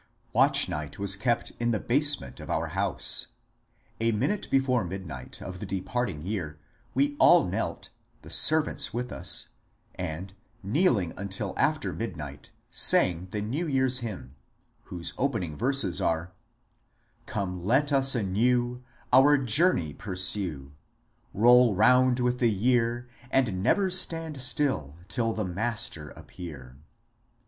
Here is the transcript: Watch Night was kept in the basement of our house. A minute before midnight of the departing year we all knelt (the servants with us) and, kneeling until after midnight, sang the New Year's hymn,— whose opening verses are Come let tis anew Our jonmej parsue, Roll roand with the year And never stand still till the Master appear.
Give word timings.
Watch 0.33 0.67
Night 0.67 0.97
was 0.97 1.15
kept 1.15 1.51
in 1.59 1.69
the 1.69 1.79
basement 1.79 2.39
of 2.39 2.49
our 2.49 2.69
house. 2.69 3.27
A 3.99 4.11
minute 4.11 4.49
before 4.49 4.83
midnight 4.83 5.43
of 5.43 5.59
the 5.59 5.65
departing 5.67 6.23
year 6.23 6.57
we 6.95 7.15
all 7.19 7.45
knelt 7.45 7.91
(the 8.23 8.31
servants 8.31 8.95
with 8.95 9.11
us) 9.11 9.49
and, 9.93 10.33
kneeling 10.63 11.13
until 11.17 11.53
after 11.55 11.93
midnight, 11.93 12.49
sang 12.71 13.27
the 13.29 13.41
New 13.43 13.67
Year's 13.67 13.99
hymn,— 13.99 14.33
whose 14.85 15.13
opening 15.19 15.55
verses 15.55 16.01
are 16.01 16.31
Come 17.27 17.63
let 17.63 17.89
tis 17.89 18.15
anew 18.15 18.81
Our 19.13 19.37
jonmej 19.37 19.99
parsue, 19.99 20.71
Roll 21.31 21.75
roand 21.75 22.19
with 22.21 22.39
the 22.39 22.49
year 22.49 23.07
And 23.29 23.61
never 23.61 23.91
stand 23.91 24.41
still 24.41 24.95
till 25.07 25.31
the 25.33 25.45
Master 25.45 26.09
appear. 26.09 26.77